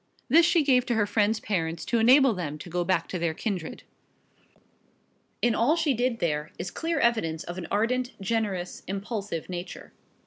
[0.29, 3.35] This she gave to her friend's parents to enable them to go back to their
[3.35, 3.83] kindred.
[5.43, 9.93] In all she did there is clear evidence of an ardent, generous, impulsive nature.